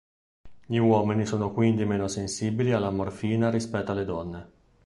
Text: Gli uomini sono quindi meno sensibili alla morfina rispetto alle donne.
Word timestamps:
Gli 0.65 0.77
uomini 0.77 1.27
sono 1.27 1.51
quindi 1.51 1.85
meno 1.85 2.07
sensibili 2.07 2.71
alla 2.71 2.89
morfina 2.89 3.51
rispetto 3.51 3.91
alle 3.91 4.03
donne. 4.03 4.51